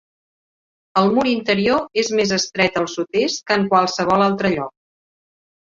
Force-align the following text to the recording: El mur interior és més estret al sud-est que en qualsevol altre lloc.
El 1.01 1.11
mur 1.17 1.25
interior 1.31 2.01
és 2.03 2.09
més 2.21 2.33
estret 2.39 2.81
al 2.83 2.89
sud-est 2.97 3.47
que 3.51 3.59
en 3.61 3.69
qualsevol 3.75 4.29
altre 4.31 4.55
lloc. 4.57 4.75